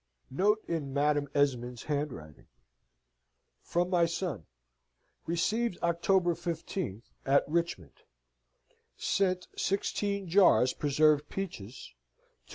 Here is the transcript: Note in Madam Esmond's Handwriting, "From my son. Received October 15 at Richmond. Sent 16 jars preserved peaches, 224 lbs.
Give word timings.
Note 0.31 0.65
in 0.67 0.91
Madam 0.91 1.29
Esmond's 1.35 1.83
Handwriting, 1.83 2.47
"From 3.61 3.91
my 3.91 4.07
son. 4.07 4.47
Received 5.27 5.77
October 5.83 6.33
15 6.33 7.03
at 7.23 7.47
Richmond. 7.47 8.01
Sent 8.97 9.47
16 9.55 10.27
jars 10.27 10.73
preserved 10.73 11.29
peaches, 11.29 11.93
224 12.47 12.47
lbs. 12.47 12.47